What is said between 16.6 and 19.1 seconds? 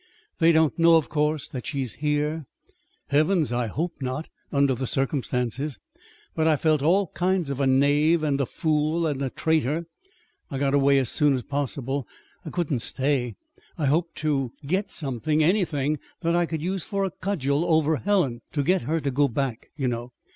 use for a cudgel over Helen, to get her